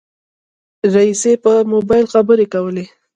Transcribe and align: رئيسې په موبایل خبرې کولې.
رئيسې 0.95 1.31
په 1.43 1.51
موبایل 1.73 2.05
خبرې 2.13 2.45
کولې. 2.53 2.85